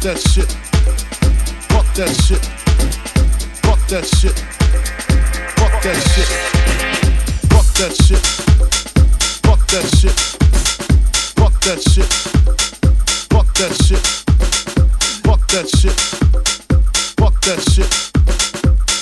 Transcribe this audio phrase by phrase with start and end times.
[0.00, 0.46] that shit.
[1.70, 2.38] Fuck that shit.
[3.64, 4.38] Fuck that shit.
[5.56, 6.28] Fuck that shit.
[7.50, 8.22] Fuck that shit.
[9.42, 10.14] Fuck that shit.
[11.34, 12.08] Fuck that shit.
[13.28, 14.02] Fuck that shit.
[15.24, 15.98] Fuck that shit.
[17.16, 17.90] Fuck that shit.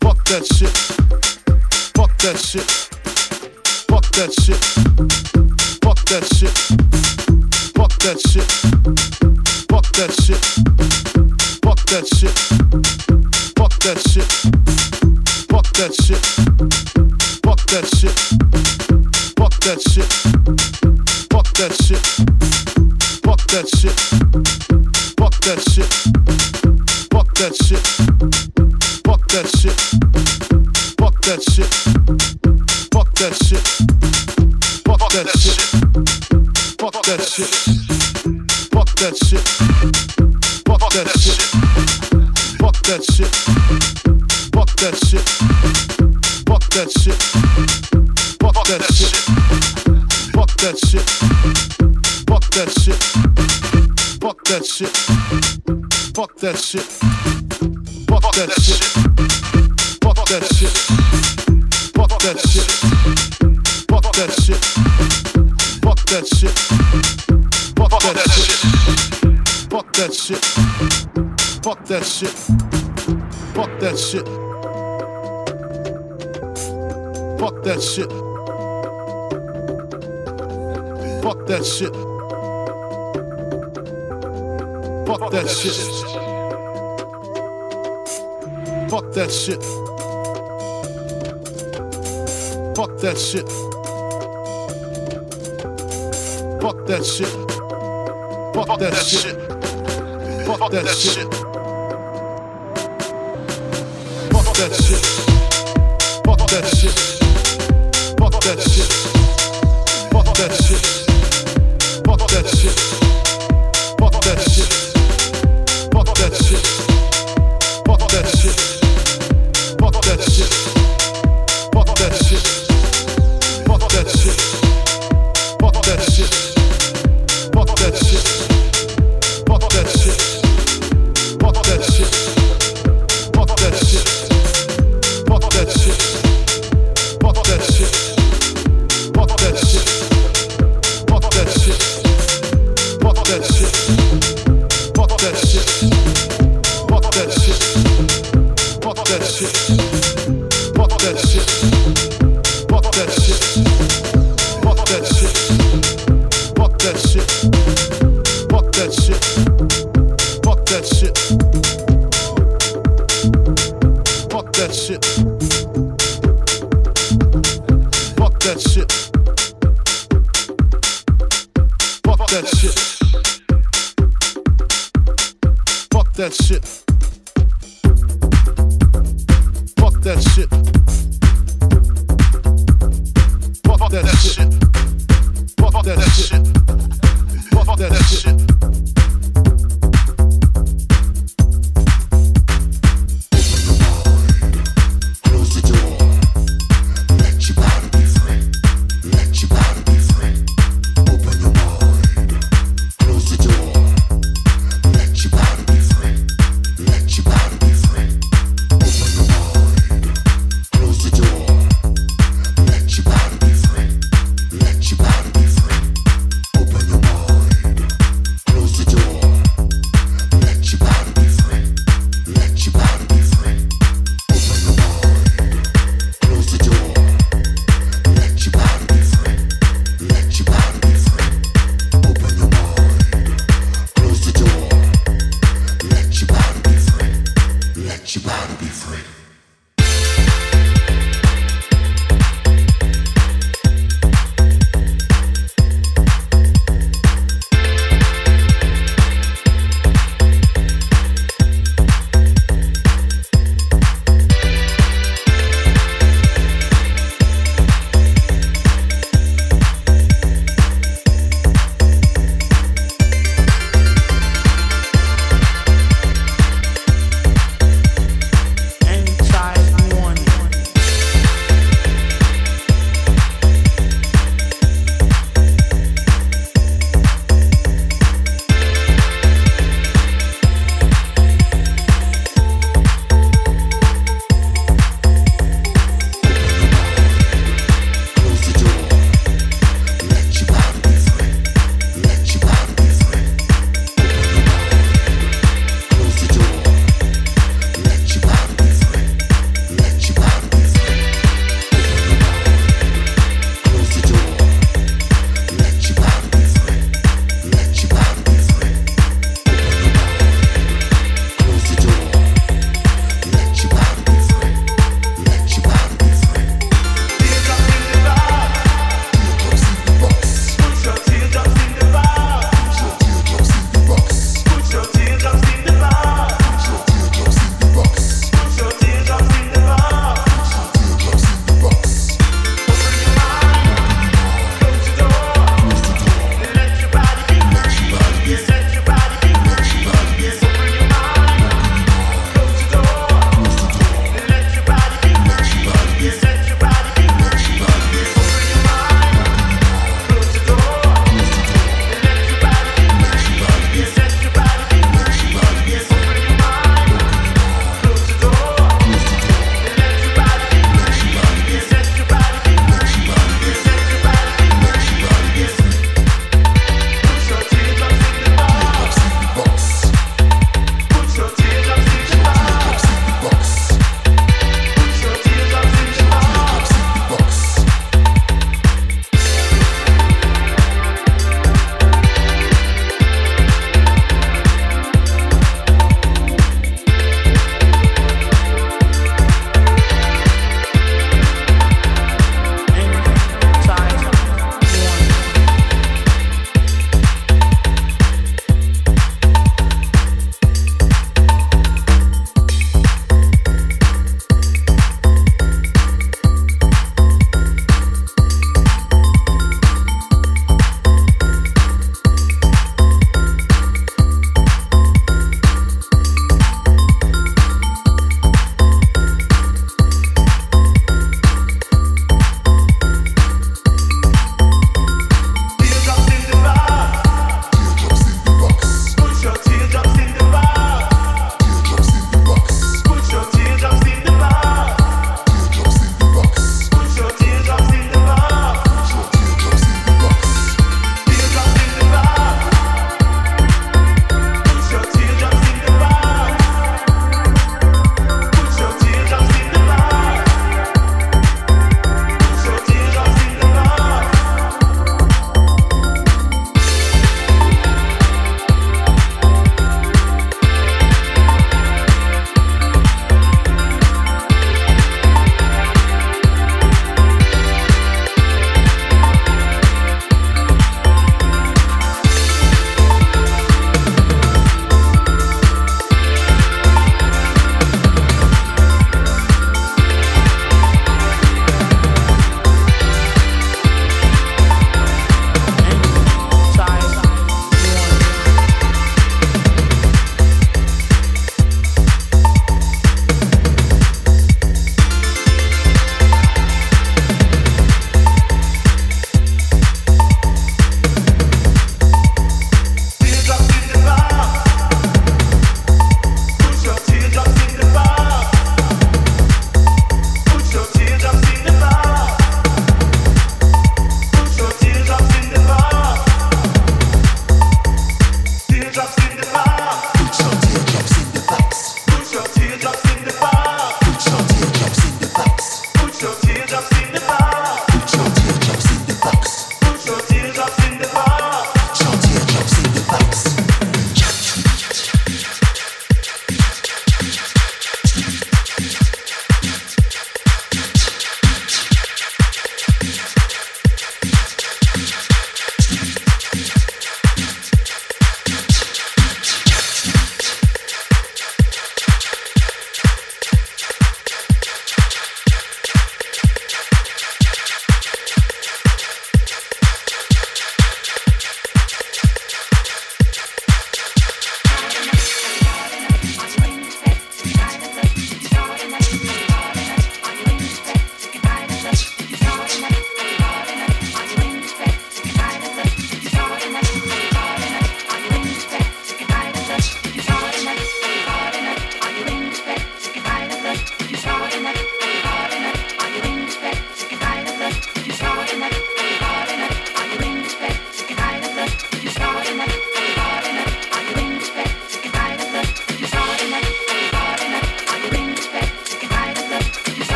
[0.00, 0.72] Fuck that shit.
[1.96, 2.64] Fuck that shit.
[3.88, 4.62] Fuck that shit.
[5.82, 6.52] Fuck that shit.
[7.74, 9.07] Fuck that shit.
[9.98, 10.38] That shit.
[11.64, 12.30] Fuck that shit.
[13.58, 14.30] Fuck that shit.
[15.50, 16.22] Fuck that shit.
[17.42, 18.14] Fuck that shit.
[19.34, 20.06] Fuck that shit.
[21.32, 21.98] Fuck that shit.
[23.26, 23.96] Fuck that shit.
[25.18, 25.90] Fuck that shit.
[27.10, 27.82] Fuck that shit.
[29.02, 29.74] Fuck that shit.
[30.96, 31.74] Fuck that shit.
[32.92, 33.66] Fuck that shit.
[34.86, 35.58] Fuck that shit.
[36.78, 37.77] Fuck that shit.
[38.98, 39.46] Fuck that shit.
[40.66, 41.38] Fuck that shit.
[42.58, 43.30] Fuck that shit.
[44.52, 45.22] Fuck that shit.
[46.48, 47.14] Fuck that shit.
[48.40, 49.14] Fuck that shit.
[50.34, 51.06] Fuck that shit.
[52.26, 52.98] Fuck that shit.
[54.18, 54.90] Fuck that shit.
[56.16, 56.88] Fuck that shit.
[58.08, 58.80] Fuck that shit.
[60.02, 60.74] Fuck that shit.
[61.94, 62.66] Fuck that shit.
[63.86, 64.58] Fuck that shit.
[65.84, 66.58] Fuck that shit.
[67.76, 68.77] Fuck that shit.
[69.78, 70.44] Fuck that shit.
[71.62, 72.34] Fuck that shit.
[73.54, 74.26] Fuck that shit.
[77.38, 78.10] Fuck that shit.
[81.22, 81.94] Fuck that shit.
[85.06, 85.84] Fuck that shit.
[88.90, 89.62] Fuck that shit.
[92.74, 93.48] Fuck that shit.
[96.60, 97.28] Fuck that shit.
[98.54, 99.47] Fuck that shit.
[100.48, 101.30] Fuck that shit.
[104.32, 105.04] Fuck that shit.
[106.24, 106.94] Fuck that shit.
[108.18, 109.17] Fuck that shit.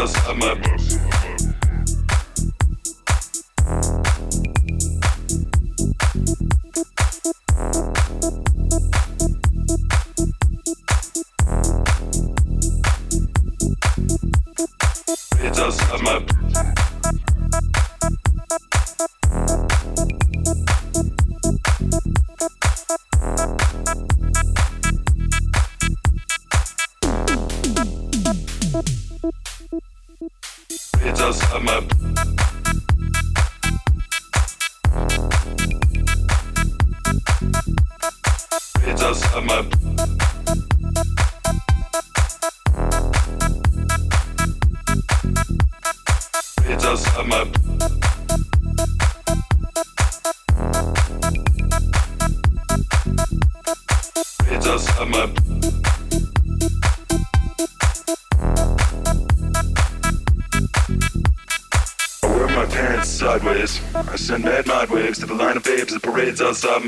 [0.00, 1.19] Outside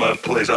[0.03, 0.52] my place.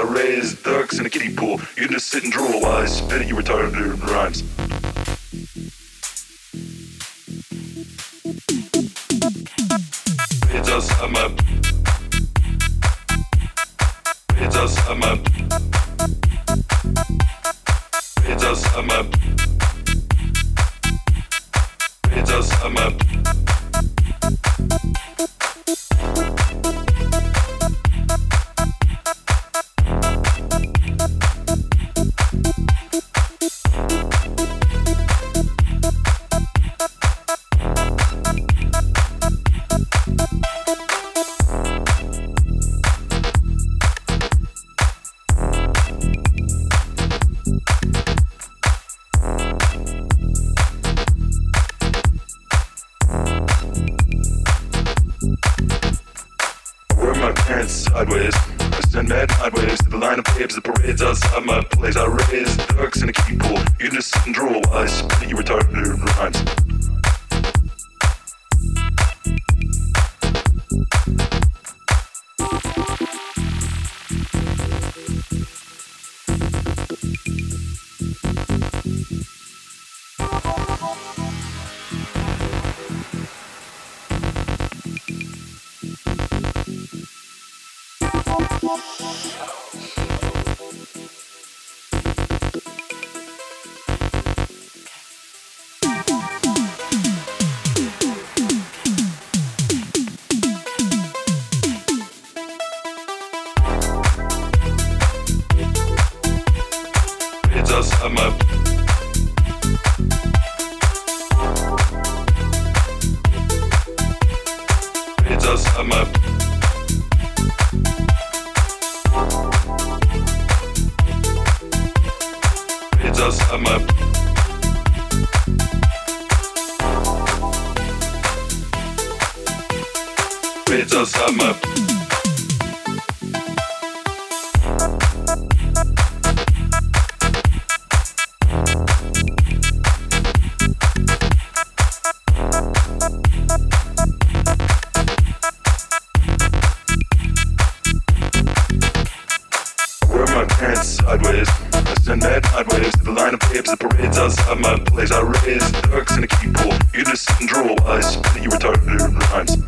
[150.59, 151.49] Pants sideways.
[151.73, 155.13] I send mad sideways to the line of babes that parades outside my place.
[155.13, 156.73] I raise ducks in a kiddie pool.
[156.95, 158.87] You just sit and drool I spit you retarded
[159.31, 159.59] rhymes.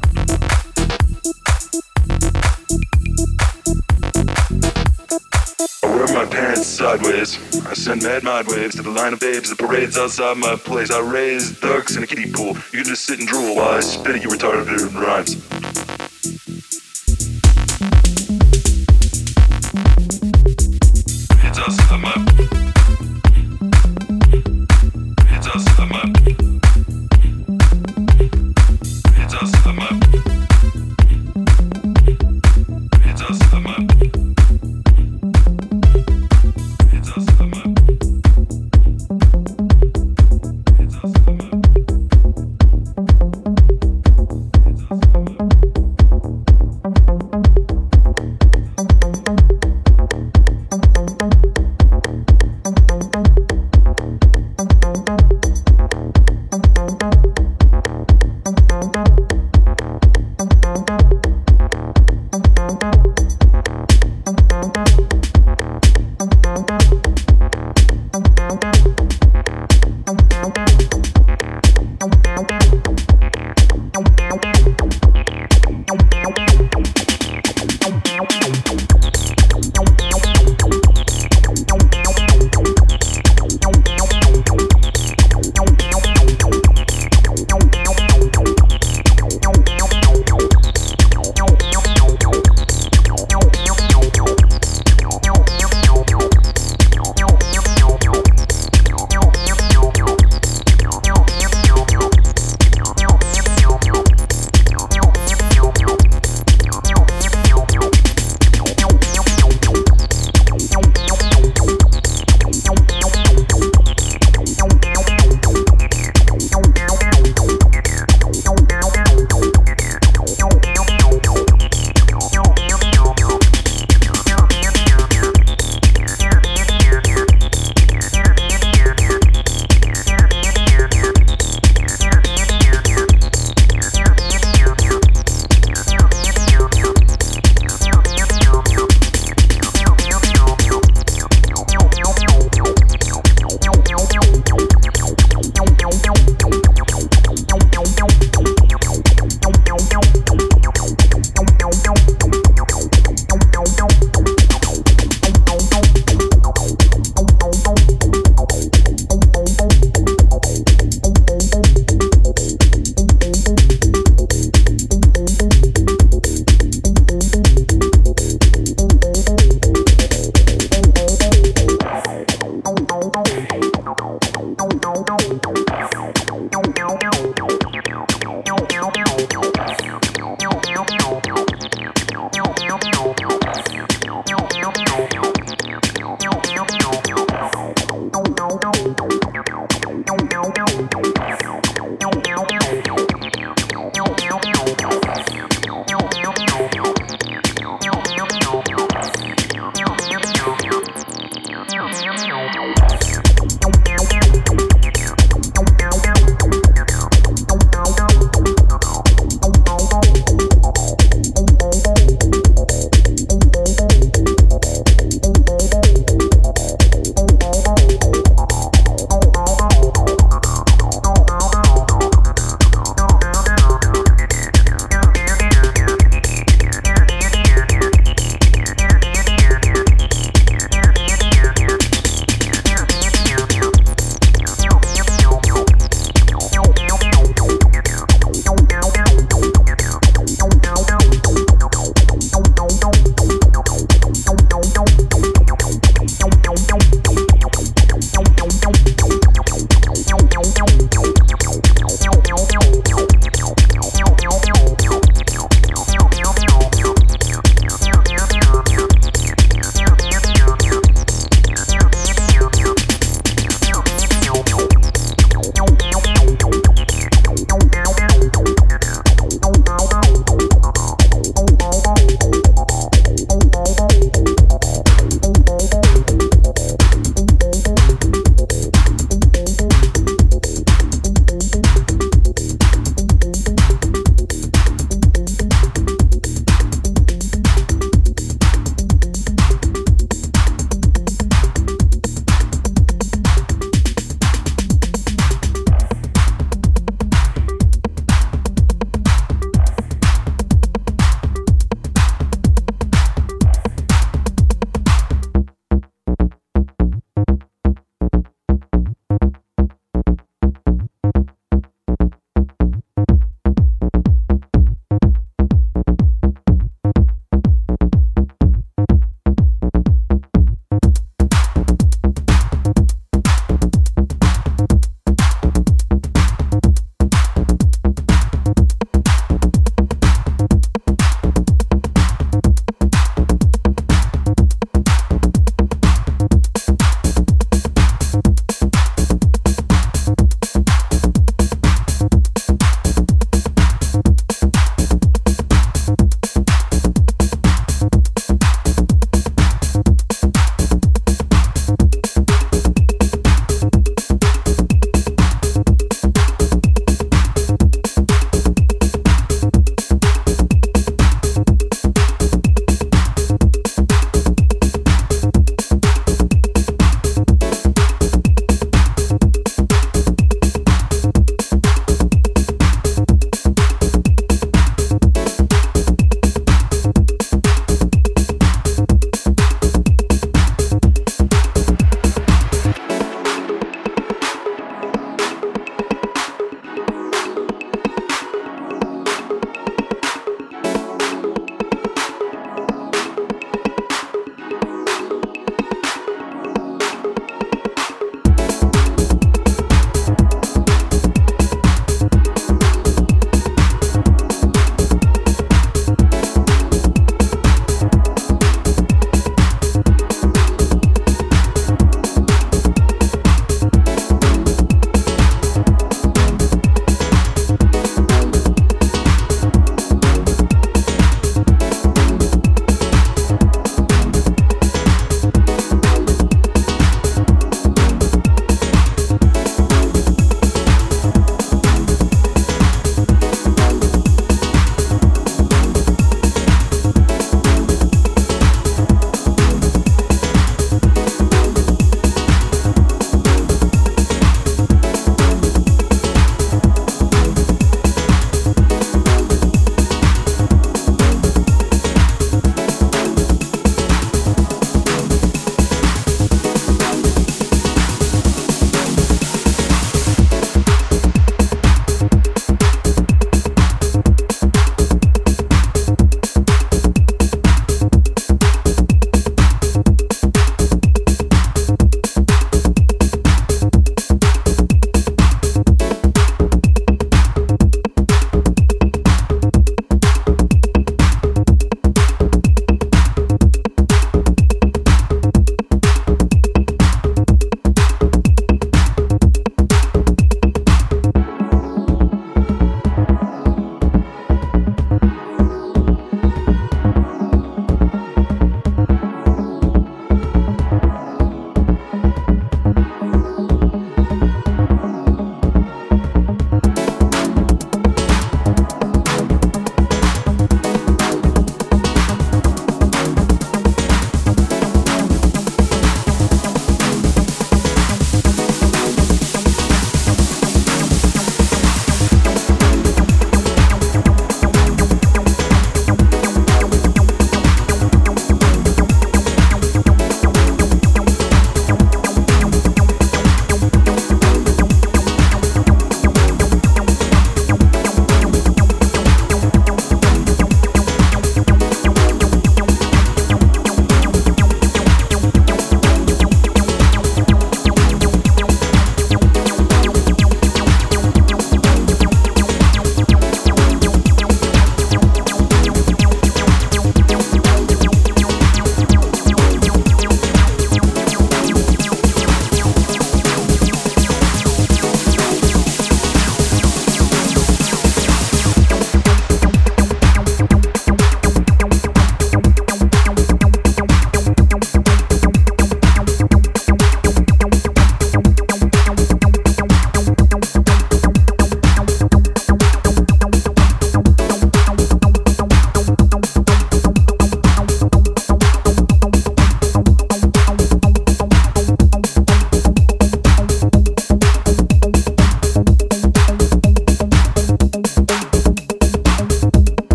[6.14, 7.36] My pants sideways.
[7.66, 10.90] I send mad mind waves to the line of babes that parades outside my place.
[10.90, 12.56] I raise ducks in a kiddie pool.
[12.72, 15.36] You just sit and drool while I spit at you retarded rhymes.